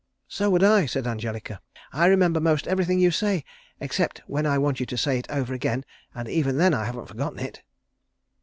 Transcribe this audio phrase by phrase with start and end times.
[0.27, 1.61] "So would I," said Angelica.
[1.93, 3.43] "I remember most everything you say,
[3.79, 5.85] except when I want you to say it over again,
[6.15, 7.61] and even then I haven't forgotten it."